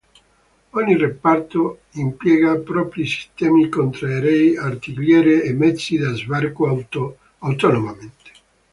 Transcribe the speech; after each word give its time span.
Ogni 0.77 0.95
reparto 1.01 1.61
impiega 2.03 2.55
propri 2.71 3.05
sistemi 3.05 3.69
contraerei, 3.69 4.57
artiglierie 4.57 5.43
e 5.43 5.53
mezzi 5.53 5.95
da 5.99 6.11
sbarco 6.15 6.65
autonomamente. 7.39 8.31